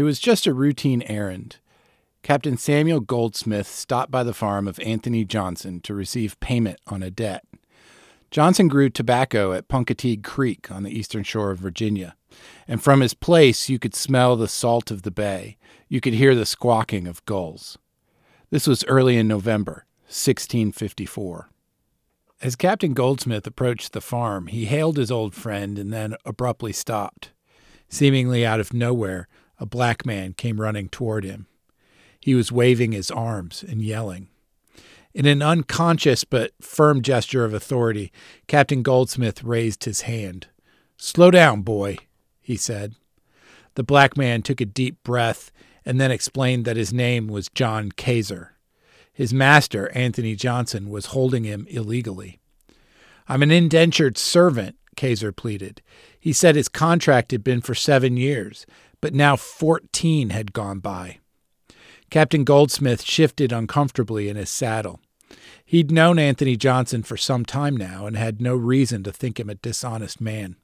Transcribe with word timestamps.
It 0.00 0.04
was 0.04 0.18
just 0.18 0.46
a 0.46 0.54
routine 0.54 1.02
errand. 1.02 1.58
Captain 2.22 2.56
Samuel 2.56 3.00
Goldsmith 3.00 3.66
stopped 3.66 4.10
by 4.10 4.22
the 4.22 4.32
farm 4.32 4.66
of 4.66 4.80
Anthony 4.80 5.26
Johnson 5.26 5.78
to 5.82 5.92
receive 5.92 6.40
payment 6.40 6.80
on 6.86 7.02
a 7.02 7.10
debt. 7.10 7.44
Johnson 8.30 8.66
grew 8.66 8.88
tobacco 8.88 9.52
at 9.52 9.68
Pungoteague 9.68 10.24
Creek 10.24 10.70
on 10.70 10.84
the 10.84 10.98
eastern 10.98 11.22
shore 11.22 11.50
of 11.50 11.58
Virginia, 11.58 12.16
and 12.66 12.82
from 12.82 13.02
his 13.02 13.12
place 13.12 13.68
you 13.68 13.78
could 13.78 13.94
smell 13.94 14.36
the 14.36 14.48
salt 14.48 14.90
of 14.90 15.02
the 15.02 15.10
bay. 15.10 15.58
You 15.86 16.00
could 16.00 16.14
hear 16.14 16.34
the 16.34 16.46
squawking 16.46 17.06
of 17.06 17.22
gulls. 17.26 17.76
This 18.48 18.66
was 18.66 18.86
early 18.86 19.18
in 19.18 19.28
November, 19.28 19.84
1654. 20.04 21.50
As 22.40 22.56
Captain 22.56 22.94
Goldsmith 22.94 23.46
approached 23.46 23.92
the 23.92 24.00
farm, 24.00 24.46
he 24.46 24.64
hailed 24.64 24.96
his 24.96 25.10
old 25.10 25.34
friend 25.34 25.78
and 25.78 25.92
then 25.92 26.14
abruptly 26.24 26.72
stopped. 26.72 27.32
Seemingly 27.90 28.46
out 28.46 28.60
of 28.60 28.72
nowhere, 28.72 29.28
a 29.60 29.66
black 29.66 30.04
man 30.04 30.32
came 30.32 30.60
running 30.60 30.88
toward 30.88 31.22
him. 31.22 31.46
He 32.18 32.34
was 32.34 32.50
waving 32.50 32.92
his 32.92 33.10
arms 33.10 33.62
and 33.62 33.80
yelling. 33.80 34.28
In 35.12 35.26
an 35.26 35.42
unconscious 35.42 36.24
but 36.24 36.52
firm 36.60 37.02
gesture 37.02 37.44
of 37.44 37.54
authority, 37.54 38.10
Captain 38.46 38.82
Goldsmith 38.82 39.44
raised 39.44 39.84
his 39.84 40.02
hand. 40.02 40.46
Slow 40.96 41.30
down, 41.30 41.62
boy, 41.62 41.98
he 42.40 42.56
said. 42.56 42.94
The 43.74 43.82
black 43.82 44.16
man 44.16 44.42
took 44.42 44.60
a 44.60 44.66
deep 44.66 45.02
breath 45.02 45.52
and 45.84 46.00
then 46.00 46.10
explained 46.10 46.64
that 46.64 46.76
his 46.76 46.92
name 46.92 47.28
was 47.28 47.48
John 47.48 47.90
Casor. 47.92 48.56
His 49.12 49.34
master, 49.34 49.90
Anthony 49.92 50.34
Johnson, 50.34 50.88
was 50.88 51.06
holding 51.06 51.44
him 51.44 51.66
illegally. 51.68 52.38
I'm 53.28 53.42
an 53.42 53.50
indentured 53.50 54.16
servant, 54.16 54.76
Casor 54.96 55.32
pleaded. 55.32 55.82
He 56.18 56.32
said 56.32 56.54
his 56.54 56.68
contract 56.68 57.32
had 57.32 57.42
been 57.42 57.60
for 57.60 57.74
seven 57.74 58.16
years, 58.16 58.66
but 59.00 59.14
now 59.14 59.36
fourteen 59.36 60.30
had 60.30 60.52
gone 60.52 60.78
by. 60.78 61.18
Captain 62.10 62.44
Goldsmith 62.44 63.02
shifted 63.02 63.52
uncomfortably 63.52 64.28
in 64.28 64.36
his 64.36 64.50
saddle. 64.50 65.00
He'd 65.64 65.92
known 65.92 66.18
Anthony 66.18 66.56
Johnson 66.56 67.04
for 67.04 67.16
some 67.16 67.44
time 67.44 67.76
now 67.76 68.06
and 68.06 68.16
had 68.16 68.40
no 68.40 68.56
reason 68.56 69.04
to 69.04 69.12
think 69.12 69.38
him 69.38 69.48
a 69.48 69.54
dishonest 69.54 70.20
man. 70.20 70.56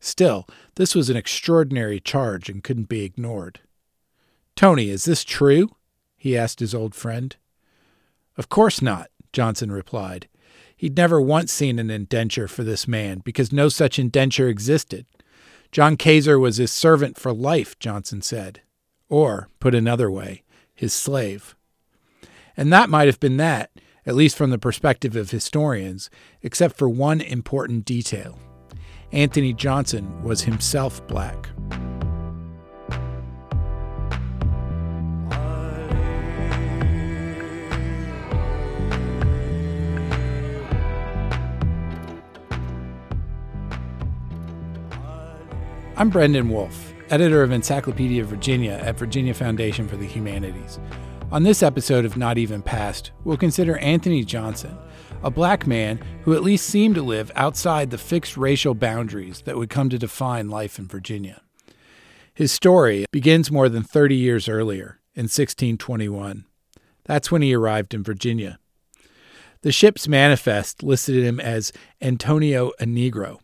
Still, 0.00 0.48
this 0.76 0.94
was 0.94 1.10
an 1.10 1.16
extraordinary 1.16 2.00
charge 2.00 2.48
and 2.48 2.64
couldn't 2.64 2.88
be 2.88 3.04
ignored. 3.04 3.60
Tony, 4.56 4.88
is 4.88 5.04
this 5.04 5.24
true? 5.24 5.70
he 6.16 6.36
asked 6.36 6.60
his 6.60 6.74
old 6.74 6.94
friend. 6.94 7.36
Of 8.38 8.48
course 8.48 8.80
not, 8.80 9.10
Johnson 9.32 9.70
replied. 9.70 10.28
He'd 10.76 10.96
never 10.96 11.20
once 11.20 11.52
seen 11.52 11.78
an 11.78 11.90
indenture 11.90 12.48
for 12.48 12.64
this 12.64 12.88
man 12.88 13.20
because 13.24 13.52
no 13.52 13.68
such 13.68 13.98
indenture 13.98 14.48
existed. 14.48 15.06
John 15.72 15.96
Casor 15.96 16.38
was 16.38 16.58
his 16.58 16.70
servant 16.70 17.18
for 17.18 17.32
life, 17.32 17.78
Johnson 17.78 18.20
said. 18.20 18.60
Or, 19.08 19.48
put 19.58 19.74
another 19.74 20.10
way, 20.10 20.42
his 20.74 20.92
slave. 20.92 21.56
And 22.58 22.70
that 22.70 22.90
might 22.90 23.08
have 23.08 23.18
been 23.18 23.38
that, 23.38 23.70
at 24.04 24.14
least 24.14 24.36
from 24.36 24.50
the 24.50 24.58
perspective 24.58 25.16
of 25.16 25.30
historians, 25.30 26.10
except 26.42 26.76
for 26.76 26.90
one 26.90 27.22
important 27.22 27.86
detail. 27.86 28.38
Anthony 29.12 29.54
Johnson 29.54 30.22
was 30.22 30.42
himself 30.42 31.06
black. 31.06 31.48
I'm 45.94 46.08
Brendan 46.08 46.48
Wolfe, 46.48 46.94
editor 47.10 47.42
of 47.42 47.52
Encyclopedia 47.52 48.24
Virginia 48.24 48.80
at 48.82 48.98
Virginia 48.98 49.34
Foundation 49.34 49.86
for 49.86 49.98
the 49.98 50.06
Humanities. 50.06 50.80
On 51.30 51.42
this 51.42 51.62
episode 51.62 52.06
of 52.06 52.16
Not 52.16 52.38
Even 52.38 52.62
Past, 52.62 53.12
we'll 53.24 53.36
consider 53.36 53.76
Anthony 53.76 54.24
Johnson, 54.24 54.74
a 55.22 55.30
black 55.30 55.66
man 55.66 56.00
who 56.22 56.32
at 56.32 56.42
least 56.42 56.66
seemed 56.66 56.94
to 56.94 57.02
live 57.02 57.30
outside 57.34 57.90
the 57.90 57.98
fixed 57.98 58.38
racial 58.38 58.72
boundaries 58.72 59.42
that 59.42 59.58
would 59.58 59.68
come 59.68 59.90
to 59.90 59.98
define 59.98 60.48
life 60.48 60.78
in 60.78 60.88
Virginia. 60.88 61.42
His 62.32 62.52
story 62.52 63.04
begins 63.12 63.52
more 63.52 63.68
than 63.68 63.82
30 63.82 64.16
years 64.16 64.48
earlier, 64.48 64.98
in 65.14 65.24
1621. 65.24 66.46
That's 67.04 67.30
when 67.30 67.42
he 67.42 67.54
arrived 67.54 67.92
in 67.92 68.02
Virginia. 68.02 68.58
The 69.60 69.72
ship's 69.72 70.08
manifest 70.08 70.82
listed 70.82 71.22
him 71.22 71.38
as 71.38 71.70
Antonio 72.00 72.72
a 72.80 72.86
Negro, 72.86 73.40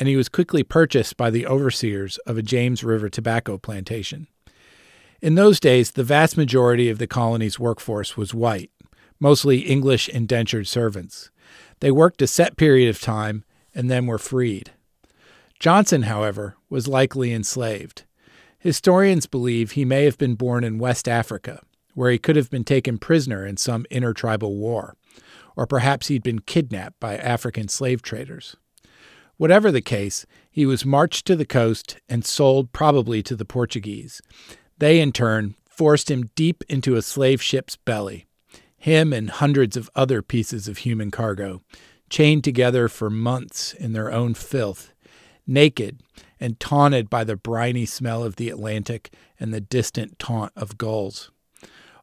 and 0.00 0.08
he 0.08 0.16
was 0.16 0.30
quickly 0.30 0.64
purchased 0.64 1.18
by 1.18 1.28
the 1.28 1.46
overseers 1.46 2.16
of 2.26 2.38
a 2.38 2.42
James 2.42 2.82
River 2.82 3.10
tobacco 3.10 3.58
plantation. 3.58 4.26
In 5.20 5.34
those 5.34 5.60
days, 5.60 5.90
the 5.90 6.02
vast 6.02 6.38
majority 6.38 6.88
of 6.88 6.98
the 6.98 7.06
colony's 7.06 7.58
workforce 7.58 8.16
was 8.16 8.32
white, 8.32 8.70
mostly 9.20 9.58
English 9.58 10.08
indentured 10.08 10.66
servants. 10.66 11.30
They 11.80 11.90
worked 11.90 12.22
a 12.22 12.26
set 12.26 12.56
period 12.56 12.88
of 12.88 13.00
time 13.00 13.44
and 13.74 13.90
then 13.90 14.06
were 14.06 14.18
freed. 14.18 14.70
Johnson, 15.58 16.02
however, 16.02 16.56
was 16.70 16.88
likely 16.88 17.34
enslaved. 17.34 18.04
Historians 18.58 19.26
believe 19.26 19.72
he 19.72 19.84
may 19.84 20.04
have 20.04 20.16
been 20.16 20.34
born 20.34 20.64
in 20.64 20.78
West 20.78 21.06
Africa, 21.06 21.62
where 21.94 22.10
he 22.10 22.18
could 22.18 22.36
have 22.36 22.48
been 22.48 22.64
taken 22.64 22.96
prisoner 22.96 23.44
in 23.44 23.58
some 23.58 23.84
intertribal 23.90 24.56
war, 24.56 24.96
or 25.56 25.66
perhaps 25.66 26.08
he'd 26.08 26.22
been 26.22 26.38
kidnapped 26.38 26.98
by 26.98 27.18
African 27.18 27.68
slave 27.68 28.00
traders. 28.00 28.56
Whatever 29.40 29.72
the 29.72 29.80
case, 29.80 30.26
he 30.50 30.66
was 30.66 30.84
marched 30.84 31.26
to 31.26 31.34
the 31.34 31.46
coast 31.46 31.96
and 32.10 32.26
sold 32.26 32.72
probably 32.72 33.22
to 33.22 33.34
the 33.34 33.46
Portuguese, 33.46 34.20
they, 34.76 35.00
in 35.00 35.12
turn, 35.12 35.54
forced 35.66 36.10
him 36.10 36.28
deep 36.34 36.62
into 36.68 36.94
a 36.94 37.00
slave 37.00 37.40
ship's 37.40 37.74
belly, 37.74 38.26
him 38.76 39.14
and 39.14 39.30
hundreds 39.30 39.78
of 39.78 39.88
other 39.94 40.20
pieces 40.20 40.68
of 40.68 40.76
human 40.76 41.10
cargo, 41.10 41.62
chained 42.10 42.44
together 42.44 42.86
for 42.86 43.08
months 43.08 43.72
in 43.72 43.94
their 43.94 44.12
own 44.12 44.34
filth, 44.34 44.92
naked 45.46 46.02
and 46.38 46.60
taunted 46.60 47.08
by 47.08 47.24
the 47.24 47.34
briny 47.34 47.86
smell 47.86 48.22
of 48.22 48.36
the 48.36 48.50
Atlantic 48.50 49.10
and 49.38 49.54
the 49.54 49.60
distant 49.62 50.18
taunt 50.18 50.52
of 50.54 50.76
gulls. 50.76 51.30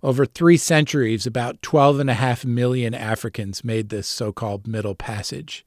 Over 0.02 0.26
three 0.26 0.58
centuries, 0.58 1.28
about 1.28 1.62
12.5 1.62 2.46
million 2.46 2.96
Africans 2.96 3.64
made 3.64 3.90
this 3.90 4.08
so 4.08 4.34
called 4.34 4.66
Middle 4.66 4.96
Passage, 4.96 5.64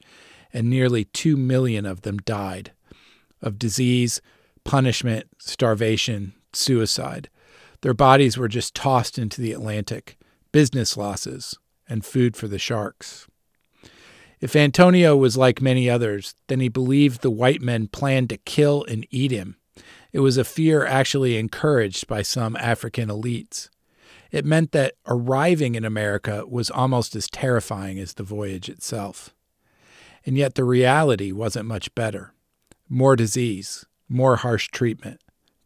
and 0.53 0.69
nearly 0.69 1.05
2 1.05 1.37
million 1.37 1.87
of 1.87 2.03
them 2.03 2.19
died 2.19 2.73
of 3.43 3.59
disease, 3.59 4.21
punishment, 4.65 5.27
starvation, 5.39 6.35
suicide. 6.53 7.29
Their 7.83 7.95
bodies 7.95 8.37
were 8.37 8.49
just 8.49 8.75
tossed 8.75 9.19
into 9.19 9.41
the 9.41 9.53
Atlantic, 9.53 10.19
business 10.53 10.97
losses, 10.97 11.57
and 11.89 12.05
food 12.05 12.37
for 12.37 12.49
the 12.49 12.59
sharks. 12.59 13.27
If 14.41 14.57
Antonio 14.57 15.17
was 15.17 15.37
like 15.37 15.61
many 15.61 15.89
others, 15.89 16.35
then 16.49 16.61
he 16.61 16.69
believed 16.69 17.21
the 17.21 17.31
white 17.31 17.61
men 17.61 17.89
planned 17.89 18.31
to 18.31 18.39
kill 18.39 18.85
and 18.85 19.07
eat 19.11 19.31
him. 19.31 19.57
It 20.13 20.21
was 20.21 20.37
a 20.37 20.45
fear 20.45 20.85
actually 20.85 21.37
encouraged 21.37 22.07
by 22.07 22.23
some 22.23 22.57
African 22.57 23.09
elites. 23.09 23.69
It 24.31 24.45
meant 24.45 24.73
that 24.73 24.95
arriving 25.07 25.75
in 25.75 25.85
America 25.85 26.45
was 26.47 26.71
almost 26.71 27.15
as 27.17 27.29
terrifying 27.29 27.99
as 27.99 28.15
the 28.15 28.23
voyage 28.23 28.69
itself. 28.69 29.35
And 30.27 30.37
yet 30.37 30.55
the 30.55 30.65
reality 30.65 31.33
wasn't 31.33 31.67
much 31.67 31.95
better 31.95 32.35
more 32.93 33.15
disease, 33.15 33.87
more 34.09 34.35
harsh 34.35 34.67
treatment, 34.69 35.21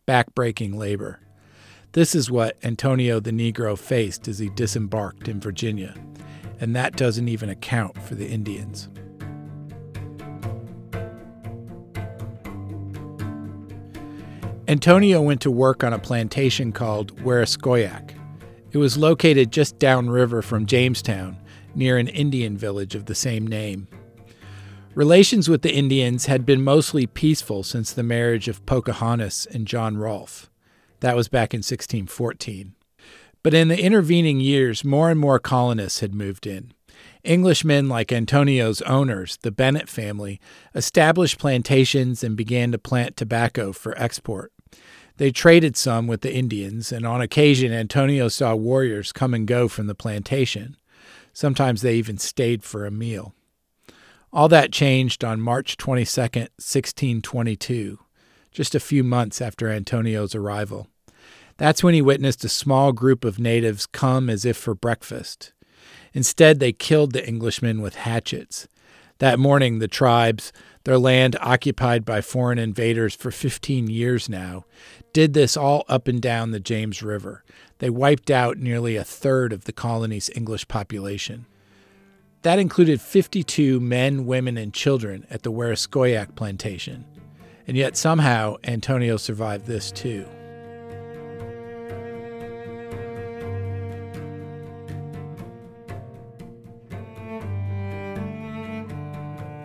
backbreaking 0.06 0.74
labor. 0.74 1.20
This 1.92 2.14
is 2.14 2.30
what 2.30 2.58
Antonio 2.62 3.18
the 3.18 3.30
Negro 3.30 3.78
faced 3.78 4.28
as 4.28 4.38
he 4.38 4.50
disembarked 4.50 5.26
in 5.26 5.40
Virginia, 5.40 5.94
and 6.60 6.76
that 6.76 6.96
doesn't 6.96 7.28
even 7.28 7.48
account 7.48 8.00
for 8.02 8.14
the 8.14 8.28
Indians. 8.28 8.90
Antonio 14.68 15.22
went 15.22 15.40
to 15.42 15.50
work 15.50 15.82
on 15.82 15.92
a 15.92 15.98
plantation 15.98 16.72
called 16.72 17.22
Weriscoyac. 17.22 18.14
It 18.72 18.78
was 18.78 18.98
located 18.98 19.50
just 19.50 19.78
downriver 19.78 20.42
from 20.42 20.66
Jamestown, 20.66 21.38
near 21.74 21.96
an 21.96 22.08
Indian 22.08 22.56
village 22.56 22.94
of 22.94 23.06
the 23.06 23.14
same 23.14 23.46
name. 23.46 23.88
Relations 24.94 25.48
with 25.48 25.62
the 25.62 25.74
Indians 25.74 26.26
had 26.26 26.46
been 26.46 26.62
mostly 26.62 27.04
peaceful 27.04 27.64
since 27.64 27.92
the 27.92 28.04
marriage 28.04 28.46
of 28.46 28.64
Pocahontas 28.64 29.44
and 29.46 29.66
John 29.66 29.96
Rolfe. 29.96 30.48
That 31.00 31.16
was 31.16 31.26
back 31.26 31.52
in 31.52 31.58
1614. 31.58 32.76
But 33.42 33.54
in 33.54 33.66
the 33.66 33.82
intervening 33.82 34.38
years, 34.38 34.84
more 34.84 35.10
and 35.10 35.18
more 35.18 35.40
colonists 35.40 35.98
had 35.98 36.14
moved 36.14 36.46
in. 36.46 36.72
Englishmen 37.24 37.88
like 37.88 38.12
Antonio's 38.12 38.82
owners, 38.82 39.36
the 39.42 39.50
Bennett 39.50 39.88
family, 39.88 40.40
established 40.76 41.40
plantations 41.40 42.22
and 42.22 42.36
began 42.36 42.70
to 42.70 42.78
plant 42.78 43.16
tobacco 43.16 43.72
for 43.72 44.00
export. 44.00 44.52
They 45.16 45.32
traded 45.32 45.76
some 45.76 46.06
with 46.06 46.20
the 46.20 46.32
Indians, 46.32 46.92
and 46.92 47.04
on 47.04 47.20
occasion, 47.20 47.72
Antonio 47.72 48.28
saw 48.28 48.54
warriors 48.54 49.10
come 49.10 49.34
and 49.34 49.44
go 49.44 49.66
from 49.66 49.88
the 49.88 49.94
plantation. 49.96 50.76
Sometimes 51.32 51.82
they 51.82 51.96
even 51.96 52.16
stayed 52.16 52.62
for 52.62 52.86
a 52.86 52.92
meal. 52.92 53.34
All 54.34 54.48
that 54.48 54.72
changed 54.72 55.22
on 55.22 55.40
March 55.40 55.76
22, 55.76 56.20
1622, 56.20 58.00
just 58.50 58.74
a 58.74 58.80
few 58.80 59.04
months 59.04 59.40
after 59.40 59.70
Antonio's 59.70 60.34
arrival. 60.34 60.88
That's 61.56 61.84
when 61.84 61.94
he 61.94 62.02
witnessed 62.02 62.44
a 62.44 62.48
small 62.48 62.90
group 62.90 63.24
of 63.24 63.38
natives 63.38 63.86
come 63.86 64.28
as 64.28 64.44
if 64.44 64.56
for 64.56 64.74
breakfast. 64.74 65.52
Instead, 66.12 66.58
they 66.58 66.72
killed 66.72 67.12
the 67.12 67.24
Englishmen 67.24 67.80
with 67.80 67.94
hatchets. 67.94 68.66
That 69.18 69.38
morning, 69.38 69.78
the 69.78 69.86
tribes, 69.86 70.52
their 70.82 70.98
land 70.98 71.36
occupied 71.40 72.04
by 72.04 72.20
foreign 72.20 72.58
invaders 72.58 73.14
for 73.14 73.30
15 73.30 73.88
years 73.88 74.28
now, 74.28 74.64
did 75.12 75.34
this 75.34 75.56
all 75.56 75.84
up 75.88 76.08
and 76.08 76.20
down 76.20 76.50
the 76.50 76.58
James 76.58 77.04
River. 77.04 77.44
They 77.78 77.88
wiped 77.88 78.32
out 78.32 78.58
nearly 78.58 78.96
a 78.96 79.04
third 79.04 79.52
of 79.52 79.64
the 79.64 79.72
colony's 79.72 80.28
English 80.34 80.66
population. 80.66 81.46
That 82.44 82.58
included 82.58 83.00
52 83.00 83.80
men, 83.80 84.26
women, 84.26 84.58
and 84.58 84.74
children 84.74 85.26
at 85.30 85.44
the 85.44 85.50
Weriscoyac 85.50 86.34
plantation. 86.34 87.06
And 87.66 87.74
yet 87.74 87.96
somehow 87.96 88.56
Antonio 88.64 89.16
survived 89.16 89.64
this 89.64 89.90
too. 89.90 90.26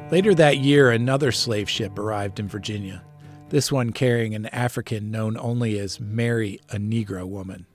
Later 0.10 0.34
that 0.36 0.60
year, 0.60 0.90
another 0.90 1.34
slave 1.34 1.70
ship 1.70 2.00
arrived 2.00 2.40
in 2.40 2.48
Virginia, 2.48 3.04
this 3.50 3.74
one 3.74 3.92
carrying 3.92 4.34
an 4.36 4.46
African 4.46 5.12
known 5.12 5.36
only 5.38 5.78
as 5.80 6.00
Mary, 6.00 6.62
a 6.70 6.78
Negro 6.78 7.28
woman. 7.28 7.66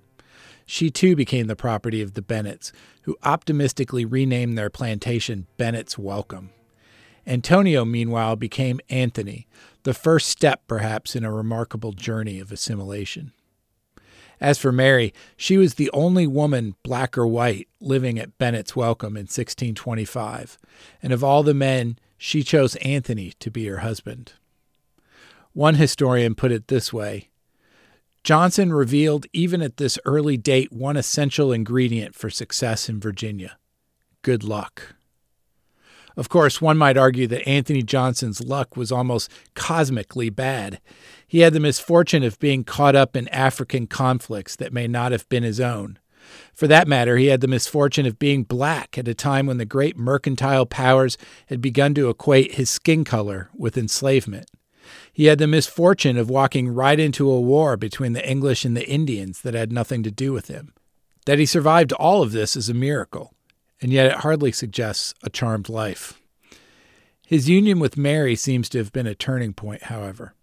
She 0.67 0.91
too 0.91 1.15
became 1.15 1.47
the 1.47 1.57
property 1.57 2.01
of 2.01 2.15
the 2.15 2.23
Bennetts, 2.23 2.73
who 3.03 3.17
optimistically 3.23 4.05
renamed 4.05 4.57
their 4.57 4.71
plantation 4.71 5.47
Bennett's 5.57 5.99
Welcome. 5.99 6.51
Antonio, 7.27 7.85
meanwhile, 7.85 8.37
became 8.37 8.81
Anthony, 8.89 9.47
the 9.85 9.95
first 9.95 10.29
step, 10.29 10.63
perhaps, 10.67 11.15
in 11.15 11.25
a 11.25 11.33
remarkable 11.33 11.93
journey 11.93 12.41
of 12.41 12.53
assimilation. 12.53 13.33
As 14.41 14.59
for 14.59 14.73
Mary, 14.73 15.15
she 15.37 15.57
was 15.57 15.75
the 15.75 15.91
only 15.93 16.27
woman, 16.27 16.75
black 16.83 17.17
or 17.17 17.27
white, 17.27 17.69
living 17.81 18.19
at 18.19 18.37
Bennett's 18.37 18.77
Welcome 18.77 19.17
in 19.17 19.23
1625, 19.23 20.59
and 21.03 21.13
of 21.13 21.23
all 21.23 21.43
the 21.43 21.55
men, 21.55 21.99
she 22.19 22.43
chose 22.43 22.77
Anthony 22.77 23.33
to 23.39 23.51
be 23.51 23.67
her 23.67 23.79
husband. 23.79 24.33
One 25.53 25.77
historian 25.77 26.35
put 26.35 26.53
it 26.53 26.69
this 26.69 26.93
way 26.93 27.29
Johnson 28.25 28.73
revealed 28.73 29.27
even 29.35 29.61
at 29.61 29.77
this 29.77 29.99
early 30.07 30.37
date 30.39 30.73
one 30.73 30.97
essential 30.97 31.53
ingredient 31.53 32.15
for 32.15 32.31
success 32.31 32.89
in 32.89 32.99
Virginia 32.99 33.59
good 34.25 34.43
luck. 34.43 34.95
Of 36.17 36.29
course, 36.29 36.61
one 36.61 36.79
might 36.79 36.97
argue 36.97 37.27
that 37.27 37.47
Anthony 37.47 37.83
Johnson's 37.83 38.41
luck 38.41 38.77
was 38.77 38.91
almost 38.91 39.31
cosmically 39.55 40.31
bad. 40.31 40.81
He 41.27 41.41
had 41.41 41.53
the 41.53 41.61
misfortune 41.61 42.23
of 42.23 42.39
being 42.39 42.65
caught 42.65 42.97
up 42.97 43.17
in 43.17 43.29
African 43.29 43.87
conflicts 43.87 44.57
that 44.57 44.73
may 44.73 44.89
not 44.89 45.13
have 45.13 45.29
been 45.29 45.43
his 45.43 45.61
own. 45.61 45.99
For 46.55 46.67
that 46.69 46.89
matter, 46.89 47.19
he 47.19 47.27
had 47.27 47.43
the 47.43 47.49
misfortune 47.49 48.07
of 48.07 48.19
being 48.19 48.45
black 48.45 48.97
at 48.97 49.09
a 49.09 49.15
time 49.15 49.47
when 49.47 49.59
the 49.59 49.67
great 49.67 49.99
mercantile 49.99 50.65
powers 50.65 51.19
had 51.49 51.61
begun 51.61 51.95
to 51.95 52.09
equate 52.09 52.55
his 52.55 52.71
skin 52.71 53.05
color 53.05 53.51
with 53.55 53.77
enslavement. 53.77 54.49
He 55.15 55.27
had 55.27 55.39
the 55.39 55.47
misfortune 55.47 56.19
of 56.19 56.29
walking 56.29 56.69
right 56.69 56.99
into 56.99 57.31
a 57.31 57.41
war 57.41 57.77
between 57.77 58.15
the 58.15 58.29
English 58.29 58.65
and 58.65 58.77
the 58.77 58.89
Indians 58.89 59.41
that 59.43 59.55
had 59.55 59.73
nothing 59.73 60.03
to 60.03 60.11
do 60.11 60.33
with 60.33 60.49
him. 60.49 60.75
That 61.25 61.39
he 61.39 61.47
survived 61.47 61.93
all 61.93 62.21
of 62.21 62.33
this 62.33 62.57
is 62.57 62.69
a 62.69 62.75
miracle, 62.75 63.33
and 63.81 63.93
yet 63.93 64.07
it 64.07 64.19
hardly 64.19 64.51
suggests 64.51 65.15
a 65.23 65.31
charmed 65.31 65.69
life. 65.69 66.21
His 67.25 67.49
union 67.49 67.79
with 67.79 67.97
Mary 67.97 68.35
seems 68.35 68.69
to 68.71 68.79
have 68.79 68.93
been 68.93 69.07
a 69.07 69.15
turning 69.15 69.55
point, 69.55 69.85
however. 69.85 70.35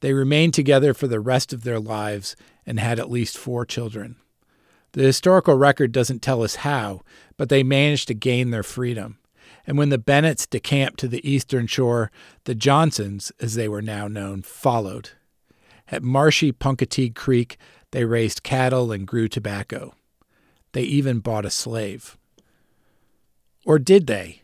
They 0.00 0.12
remained 0.12 0.52
together 0.52 0.92
for 0.92 1.06
the 1.06 1.18
rest 1.18 1.54
of 1.54 1.64
their 1.64 1.80
lives 1.80 2.36
and 2.66 2.78
had 2.78 2.98
at 2.98 3.10
least 3.10 3.38
four 3.38 3.64
children. 3.64 4.16
The 4.92 5.02
historical 5.02 5.54
record 5.54 5.90
doesn't 5.90 6.20
tell 6.20 6.42
us 6.42 6.56
how, 6.56 7.00
but 7.38 7.48
they 7.48 7.62
managed 7.62 8.08
to 8.08 8.14
gain 8.14 8.50
their 8.50 8.62
freedom. 8.62 9.18
And 9.66 9.78
when 9.78 9.90
the 9.90 9.98
Bennetts 9.98 10.46
decamped 10.46 10.98
to 11.00 11.08
the 11.08 11.28
eastern 11.28 11.66
shore, 11.66 12.10
the 12.44 12.54
Johnsons, 12.54 13.32
as 13.40 13.54
they 13.54 13.68
were 13.68 13.82
now 13.82 14.08
known, 14.08 14.42
followed. 14.42 15.10
At 15.88 16.02
marshy 16.02 16.52
Pungoteague 16.52 17.14
Creek, 17.14 17.58
they 17.92 18.04
raised 18.04 18.42
cattle 18.42 18.90
and 18.90 19.06
grew 19.06 19.28
tobacco. 19.28 19.94
They 20.72 20.82
even 20.82 21.20
bought 21.20 21.44
a 21.44 21.50
slave. 21.50 22.16
Or 23.64 23.78
did 23.78 24.06
they? 24.06 24.42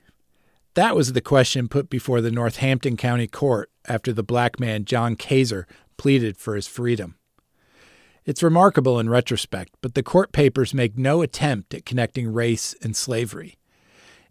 That 0.75 0.95
was 0.95 1.13
the 1.13 1.21
question 1.21 1.69
put 1.69 1.91
before 1.91 2.21
the 2.21 2.31
Northampton 2.31 2.97
County 2.97 3.27
Court 3.27 3.71
after 3.87 4.13
the 4.13 4.23
black 4.23 4.61
man 4.61 4.85
John 4.85 5.17
Casor 5.17 5.67
pleaded 5.97 6.37
for 6.37 6.55
his 6.55 6.69
freedom. 6.69 7.17
It's 8.25 8.43
remarkable 8.43 9.01
in 9.01 9.09
retrospect, 9.09 9.75
but 9.81 9.95
the 9.95 10.03
court 10.03 10.33
papers 10.33 10.75
make 10.75 10.99
no 10.99 11.23
attempt 11.23 11.73
at 11.73 11.87
connecting 11.87 12.33
race 12.33 12.75
and 12.83 12.95
slavery. 12.95 13.57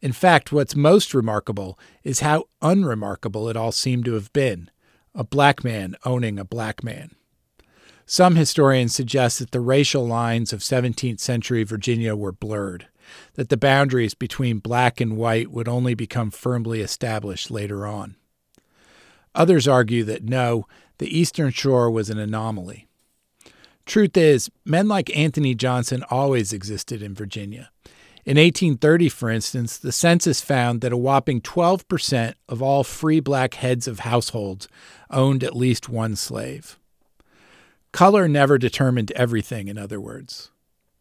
In 0.01 0.11
fact, 0.11 0.51
what's 0.51 0.75
most 0.75 1.13
remarkable 1.13 1.77
is 2.03 2.19
how 2.19 2.45
unremarkable 2.61 3.49
it 3.49 3.57
all 3.57 3.71
seemed 3.71 4.05
to 4.05 4.13
have 4.13 4.31
been 4.33 4.69
a 5.15 5.23
black 5.23 5.63
man 5.63 5.95
owning 6.05 6.38
a 6.38 6.45
black 6.45 6.83
man. 6.83 7.11
Some 8.05 8.35
historians 8.35 8.95
suggest 8.95 9.39
that 9.39 9.51
the 9.51 9.59
racial 9.59 10.07
lines 10.07 10.53
of 10.53 10.61
17th 10.61 11.19
century 11.19 11.63
Virginia 11.63 12.15
were 12.15 12.31
blurred, 12.31 12.88
that 13.33 13.49
the 13.49 13.57
boundaries 13.57 14.13
between 14.13 14.59
black 14.59 15.01
and 15.01 15.17
white 15.17 15.51
would 15.51 15.67
only 15.67 15.95
become 15.95 16.31
firmly 16.31 16.81
established 16.81 17.50
later 17.51 17.85
on. 17.85 18.15
Others 19.35 19.67
argue 19.67 20.03
that 20.05 20.23
no, 20.23 20.67
the 21.00 21.19
Eastern 21.19 21.51
Shore 21.51 21.91
was 21.91 22.09
an 22.09 22.17
anomaly. 22.17 22.88
Truth 23.85 24.17
is, 24.17 24.50
men 24.65 24.88
like 24.88 25.15
Anthony 25.15 25.55
Johnson 25.55 26.03
always 26.09 26.53
existed 26.53 27.01
in 27.01 27.13
Virginia. 27.13 27.71
In 28.27 28.35
1830, 28.35 29.07
for 29.07 29.29
instance, 29.29 29.77
the 29.77 29.94
census 29.94 30.41
found 30.41 30.81
that 30.81 30.91
a 30.91 30.97
whopping 30.97 31.39
12% 31.39 32.33
of 32.50 32.62
all 32.62 32.83
free 32.83 33.21
black 33.21 33.53
heads 33.53 33.88
of 33.88 34.00
households 34.00 34.68
owned 35.09 35.45
at 35.45 35.56
least 35.56 35.88
one 35.88 36.18
slave. 36.18 36.77
Color 37.94 38.27
never 38.27 38.57
determined 38.57 39.13
everything, 39.13 39.69
in 39.69 39.77
other 39.77 40.01
words, 40.01 40.51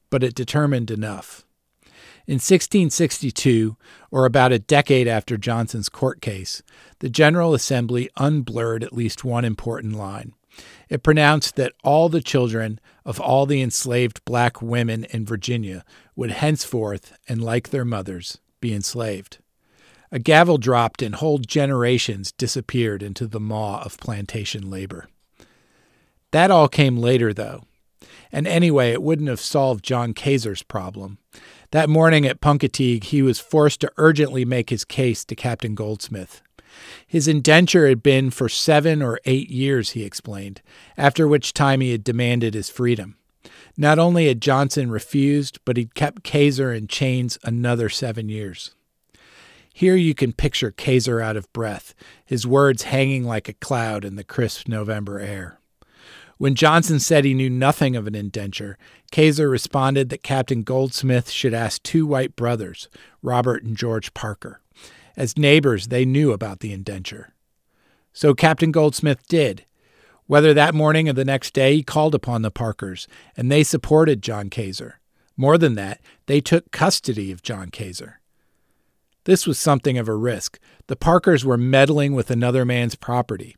but 0.08 0.23
it 0.23 0.37
determined 0.37 0.88
enough. 0.88 1.44
In 2.28 2.34
1662, 2.34 3.76
or 4.12 4.25
about 4.25 4.52
a 4.52 4.61
decade 4.61 5.08
after 5.08 5.37
Johnson's 5.37 5.88
court 5.88 6.20
case, 6.20 6.62
the 7.00 7.11
General 7.11 7.55
Assembly 7.55 8.08
unblurred 8.17 8.84
at 8.84 8.93
least 8.93 9.25
one 9.25 9.44
important 9.44 9.96
line. 9.96 10.32
It 10.88 11.03
pronounced 11.03 11.56
that 11.56 11.73
all 11.82 12.08
the 12.08 12.20
children 12.20 12.81
of 13.05 13.20
all 13.20 13.47
the 13.47 13.62
enslaved 13.62 14.25
black 14.25 14.62
women 14.62 15.04
in 15.04 15.26
Virginia 15.26 15.85
would 16.14 16.30
henceforth, 16.30 17.16
and 17.28 17.42
like 17.42 17.71
their 17.71 17.85
mothers, 17.85 18.38
be 18.61 18.75
enslaved. 18.75 19.38
A 20.12 20.19
gavel 20.19 20.59
dropped, 20.59 21.02
and 21.02 21.14
whole 21.16 21.38
generations 21.38 22.33
disappeared 22.33 23.02
into 23.02 23.26
the 23.26 23.40
maw 23.40 23.83
of 23.83 23.99
plantation 23.99 24.71
labor. 24.71 25.09
That 26.30 26.50
all 26.50 26.69
came 26.69 26.97
later, 26.97 27.33
though. 27.33 27.64
And 28.33 28.47
anyway, 28.47 28.90
it 28.90 29.02
wouldn't 29.02 29.28
have 29.28 29.40
solved 29.40 29.85
John 29.85 30.14
Casor's 30.14 30.62
problem. 30.62 31.19
That 31.71 31.88
morning 31.88 32.26
at 32.26 32.40
Pungoteague, 32.40 33.04
he 33.04 33.23
was 33.23 33.40
forced 33.40 33.80
to 33.80 33.92
urgently 33.97 34.45
make 34.45 34.71
his 34.71 34.85
case 34.85 35.25
to 35.25 35.35
Captain 35.35 35.75
Goldsmith. 35.75 36.42
His 37.06 37.28
indenture 37.28 37.88
had 37.88 38.02
been 38.02 38.30
for 38.30 38.49
seven 38.49 39.02
or 39.02 39.21
eight 39.25 39.50
years, 39.50 39.90
he 39.90 40.04
explained, 40.04 40.62
after 40.97 41.26
which 41.26 41.52
time 41.52 41.80
he 41.80 41.92
had 41.92 42.04
demanded 42.04 42.54
his 42.54 42.71
freedom. 42.71 43.16
Not 43.76 43.99
only 43.99 44.26
had 44.28 44.40
Johnson 44.40 44.90
refused, 44.90 45.59
but 45.64 45.76
he'd 45.76 45.95
kept 45.95 46.23
Casor 46.23 46.73
in 46.73 46.88
chains 46.88 47.38
another 47.45 47.88
seven 47.88 48.28
years. 48.28 48.75
Here 49.73 49.97
you 49.97 50.14
can 50.14 50.33
picture 50.33 50.71
Casor 50.71 51.21
out 51.21 51.37
of 51.37 51.52
breath, 51.52 51.95
his 52.25 52.47
words 52.47 52.85
hanging 52.85 53.25
like 53.25 53.49
a 53.49 53.52
cloud 53.52 54.06
in 54.06 54.16
the 54.16 54.25
crisp 54.25 54.68
November 54.68 55.21
air. 55.21 55.61
When 56.38 56.54
Johnson 56.54 56.99
said 56.99 57.25
he 57.25 57.35
knew 57.35 57.50
nothing 57.50 57.97
of 57.97 58.06
an 58.06 58.14
indenture, 58.14 58.78
Casor 59.11 59.49
responded 59.49 60.09
that 60.09 60.23
Captain 60.23 60.62
Goldsmith 60.62 61.30
should 61.30 61.54
ask 61.54 61.83
two 61.83 62.06
white 62.06 62.37
brothers, 62.37 62.88
Robert 63.23 63.64
and 63.64 63.76
George 63.76 64.12
Parker. 64.14 64.61
As 65.16 65.38
neighbors, 65.38 65.88
they 65.88 66.04
knew 66.04 66.32
about 66.32 66.61
the 66.61 66.73
indenture. 66.73 67.35
So 68.12 68.35
Captain 68.35 68.70
Goldsmith 68.70 69.26
did. 69.28 69.64
Whether 70.26 70.52
that 70.54 70.75
morning 70.75 71.08
or 71.08 71.12
the 71.12 71.25
next 71.25 71.54
day, 71.54 71.76
he 71.76 71.82
called 71.82 72.14
upon 72.14 72.42
the 72.42 72.50
Parkers, 72.50 73.06
and 73.37 73.50
they 73.50 73.62
supported 73.62 74.23
John 74.23 74.50
Casor. 74.50 75.00
More 75.37 75.58
than 75.58 75.75
that, 75.75 76.00
they 76.26 76.40
took 76.40 76.73
custody 76.73 77.30
of 77.30 77.42
John 77.42 77.70
Casor. 77.70 78.20
This 79.25 79.46
was 79.46 79.58
something 79.58 79.99
of 79.99 80.08
a 80.08 80.14
risk. 80.14 80.58
The 80.87 80.96
Parkers 80.96 81.44
were 81.44 81.56
meddling 81.56 82.14
with 82.14 82.30
another 82.30 82.64
man's 82.64 82.94
property. 82.94 83.56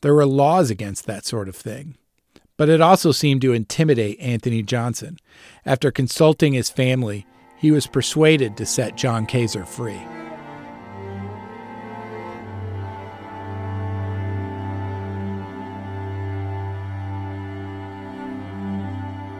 There 0.00 0.14
were 0.14 0.26
laws 0.26 0.70
against 0.70 1.06
that 1.06 1.24
sort 1.24 1.48
of 1.48 1.56
thing. 1.56 1.96
But 2.56 2.68
it 2.68 2.80
also 2.80 3.12
seemed 3.12 3.40
to 3.42 3.52
intimidate 3.52 4.20
Anthony 4.20 4.62
Johnson. 4.62 5.16
After 5.64 5.90
consulting 5.90 6.52
his 6.52 6.70
family, 6.70 7.26
he 7.56 7.70
was 7.70 7.86
persuaded 7.86 8.56
to 8.56 8.66
set 8.66 8.96
John 8.96 9.26
Casor 9.26 9.64
free. 9.64 10.00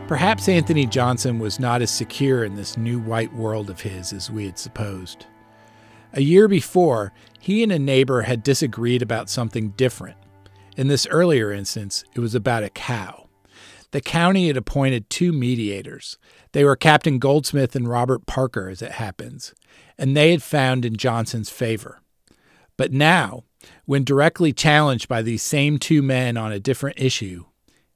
Perhaps 0.08 0.48
Anthony 0.48 0.84
Johnson 0.84 1.38
was 1.38 1.58
not 1.58 1.80
as 1.80 1.90
secure 1.90 2.44
in 2.44 2.54
this 2.54 2.76
new 2.76 2.98
white 3.00 3.32
world 3.32 3.70
of 3.70 3.80
his 3.80 4.12
as 4.12 4.30
we 4.30 4.44
had 4.44 4.58
supposed. 4.58 5.26
A 6.12 6.20
year 6.20 6.48
before, 6.48 7.12
he 7.40 7.62
and 7.62 7.72
a 7.72 7.78
neighbor 7.78 8.22
had 8.22 8.42
disagreed 8.42 9.00
about 9.00 9.30
something 9.30 9.70
different. 9.70 10.18
In 10.76 10.88
this 10.88 11.06
earlier 11.06 11.50
instance, 11.50 12.04
it 12.14 12.20
was 12.20 12.34
about 12.34 12.64
a 12.64 12.68
cow. 12.70 13.28
The 13.92 14.00
county 14.00 14.48
had 14.48 14.56
appointed 14.56 15.08
two 15.08 15.32
mediators. 15.32 16.18
They 16.52 16.64
were 16.64 16.76
Captain 16.76 17.18
Goldsmith 17.18 17.76
and 17.76 17.88
Robert 17.88 18.26
Parker, 18.26 18.68
as 18.68 18.82
it 18.82 18.92
happens, 18.92 19.54
and 19.96 20.16
they 20.16 20.32
had 20.32 20.42
found 20.42 20.84
in 20.84 20.96
Johnson's 20.96 21.50
favor. 21.50 22.00
But 22.76 22.92
now, 22.92 23.44
when 23.84 24.04
directly 24.04 24.52
challenged 24.52 25.08
by 25.08 25.22
these 25.22 25.42
same 25.42 25.78
two 25.78 26.02
men 26.02 26.36
on 26.36 26.52
a 26.52 26.60
different 26.60 26.98
issue, 26.98 27.44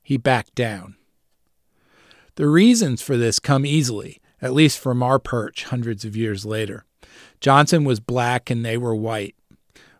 he 0.02 0.16
backed 0.16 0.54
down. 0.54 0.96
The 2.36 2.48
reasons 2.48 3.00
for 3.00 3.16
this 3.16 3.38
come 3.38 3.64
easily, 3.64 4.20
at 4.42 4.52
least 4.52 4.78
from 4.78 5.02
our 5.02 5.18
perch 5.18 5.64
hundreds 5.64 6.04
of 6.04 6.14
years 6.14 6.44
later. 6.44 6.84
Johnson 7.40 7.84
was 7.84 7.98
black 7.98 8.50
and 8.50 8.64
they 8.64 8.76
were 8.76 8.94
white. 8.94 9.34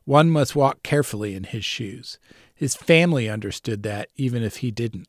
One 0.05 0.31
must 0.31 0.55
walk 0.55 0.83
carefully 0.83 1.35
in 1.35 1.45
his 1.45 1.65
shoes. 1.65 2.19
His 2.55 2.77
family 2.77 3.29
understood 3.29 3.83
that, 3.83 4.11
even 4.17 4.43
if 4.43 4.59
he 4.59 4.71
didn't. 4.71 5.09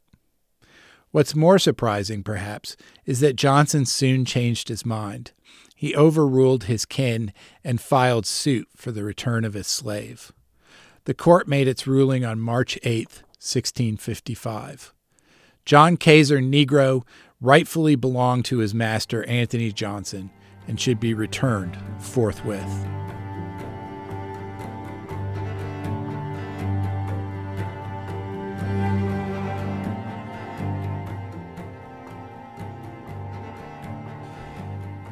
What's 1.11 1.35
more 1.35 1.59
surprising, 1.59 2.23
perhaps, 2.23 2.77
is 3.05 3.19
that 3.19 3.35
Johnson 3.35 3.85
soon 3.85 4.25
changed 4.25 4.69
his 4.69 4.85
mind. 4.85 5.31
He 5.75 5.95
overruled 5.95 6.65
his 6.65 6.85
kin 6.85 7.33
and 7.63 7.79
filed 7.79 8.25
suit 8.25 8.67
for 8.75 8.91
the 8.91 9.03
return 9.03 9.45
of 9.45 9.53
his 9.53 9.67
slave. 9.67 10.31
The 11.03 11.13
court 11.13 11.47
made 11.47 11.67
its 11.67 11.87
ruling 11.87 12.25
on 12.25 12.39
March 12.39 12.77
8, 12.83 13.07
1655. 13.39 14.93
John 15.67 15.97
Casor 15.97 16.37
Negro 16.37 17.03
rightfully 17.41 17.97
belonged 17.97 18.45
to 18.45 18.59
his 18.59 18.73
master, 18.73 19.25
Anthony 19.25 19.73
Johnson, 19.73 20.29
and 20.65 20.79
should 20.79 20.97
be 20.97 21.13
returned 21.13 21.77
forthwith. 21.99 22.63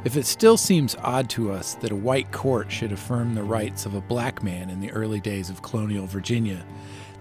If 0.05 0.15
it 0.15 0.25
still 0.25 0.55
seems 0.55 0.95
odd 1.01 1.29
to 1.31 1.51
us 1.51 1.73
that 1.75 1.91
a 1.91 1.97
white 1.97 2.31
court 2.31 2.71
should 2.71 2.93
affirm 2.93 3.35
the 3.35 3.43
rights 3.43 3.85
of 3.85 3.93
a 3.93 3.99
black 3.99 4.41
man 4.41 4.69
in 4.69 4.79
the 4.79 4.91
early 4.93 5.19
days 5.19 5.49
of 5.49 5.61
colonial 5.61 6.07
Virginia, 6.07 6.65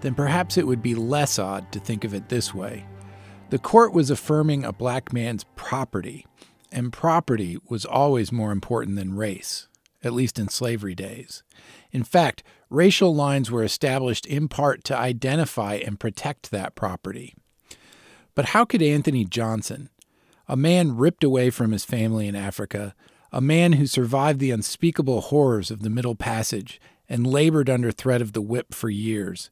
then 0.02 0.14
perhaps 0.14 0.56
it 0.56 0.68
would 0.68 0.84
be 0.84 0.94
less 0.94 1.40
odd 1.40 1.72
to 1.72 1.80
think 1.80 2.04
of 2.04 2.14
it 2.14 2.28
this 2.28 2.54
way. 2.54 2.86
The 3.50 3.58
court 3.58 3.92
was 3.92 4.10
affirming 4.10 4.64
a 4.64 4.72
black 4.72 5.12
man's 5.12 5.44
property, 5.54 6.26
and 6.72 6.92
property 6.92 7.58
was 7.68 7.84
always 7.84 8.32
more 8.32 8.50
important 8.50 8.96
than 8.96 9.14
race, 9.14 9.68
at 10.02 10.12
least 10.12 10.38
in 10.38 10.48
slavery 10.48 10.94
days. 10.94 11.42
In 11.92 12.02
fact, 12.02 12.42
racial 12.68 13.14
lines 13.14 13.50
were 13.50 13.62
established 13.62 14.26
in 14.26 14.48
part 14.48 14.82
to 14.84 14.96
identify 14.96 15.74
and 15.74 16.00
protect 16.00 16.50
that 16.50 16.74
property. 16.74 17.34
But 18.34 18.46
how 18.46 18.64
could 18.64 18.82
Anthony 18.82 19.24
Johnson, 19.24 19.90
a 20.48 20.56
man 20.56 20.96
ripped 20.96 21.22
away 21.22 21.50
from 21.50 21.72
his 21.72 21.84
family 21.84 22.26
in 22.26 22.34
Africa, 22.34 22.94
a 23.30 23.40
man 23.40 23.74
who 23.74 23.86
survived 23.86 24.40
the 24.40 24.50
unspeakable 24.50 25.20
horrors 25.20 25.70
of 25.70 25.82
the 25.82 25.90
Middle 25.90 26.16
Passage 26.16 26.80
and 27.08 27.26
labored 27.26 27.70
under 27.70 27.92
threat 27.92 28.22
of 28.22 28.32
the 28.32 28.42
whip 28.42 28.74
for 28.74 28.90
years, 28.90 29.50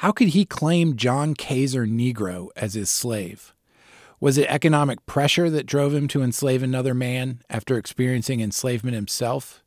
how 0.00 0.12
could 0.12 0.28
he 0.28 0.46
claim 0.46 0.96
John 0.96 1.34
Casor 1.34 1.84
Negro 1.84 2.48
as 2.56 2.72
his 2.72 2.88
slave? 2.88 3.52
Was 4.18 4.38
it 4.38 4.46
economic 4.48 5.04
pressure 5.04 5.50
that 5.50 5.66
drove 5.66 5.92
him 5.92 6.08
to 6.08 6.22
enslave 6.22 6.62
another 6.62 6.94
man 6.94 7.42
after 7.50 7.76
experiencing 7.76 8.40
enslavement 8.40 8.94
himself? 8.94 9.62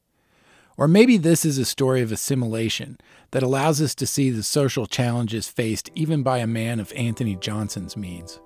Or 0.75 0.87
maybe 0.87 1.17
this 1.17 1.45
is 1.45 1.59
a 1.59 1.65
story 1.65 2.01
of 2.01 2.11
assimilation 2.11 2.97
that 3.29 3.43
allows 3.43 3.79
us 3.79 3.93
to 3.93 4.07
see 4.07 4.31
the 4.31 4.41
social 4.41 4.87
challenges 4.87 5.49
faced 5.49 5.91
even 5.93 6.23
by 6.23 6.39
a 6.39 6.47
man 6.47 6.79
of 6.79 6.91
Anthony 6.93 7.35
Johnson's 7.35 7.95
means. 7.95 8.39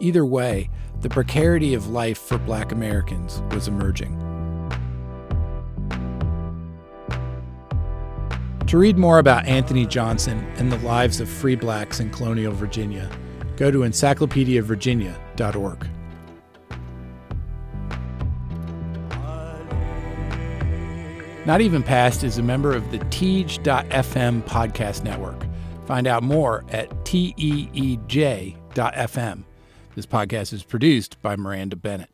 Either 0.00 0.26
way, 0.26 0.68
the 1.00 1.08
precarity 1.08 1.72
of 1.72 1.88
life 1.88 2.18
for 2.18 2.36
black 2.36 2.70
Americans 2.70 3.40
was 3.50 3.66
emerging. 3.66 4.33
To 8.74 8.78
read 8.78 8.98
more 8.98 9.20
about 9.20 9.46
Anthony 9.46 9.86
Johnson 9.86 10.44
and 10.56 10.72
the 10.72 10.78
lives 10.78 11.20
of 11.20 11.28
free 11.28 11.54
blacks 11.54 12.00
in 12.00 12.10
colonial 12.10 12.52
Virginia, 12.52 13.08
go 13.54 13.70
to 13.70 13.84
encyclopediavirginia.org. 13.84 15.86
Not 21.46 21.60
Even 21.60 21.84
Past 21.84 22.24
is 22.24 22.38
a 22.38 22.42
member 22.42 22.74
of 22.74 22.90
the 22.90 22.98
Teej.fm 22.98 24.42
podcast 24.42 25.04
network. 25.04 25.46
Find 25.86 26.08
out 26.08 26.24
more 26.24 26.64
at 26.70 26.90
teej.fm. 27.04 28.02
This 29.94 30.06
podcast 30.06 30.52
is 30.52 30.64
produced 30.64 31.22
by 31.22 31.36
Miranda 31.36 31.76
Bennett. 31.76 32.10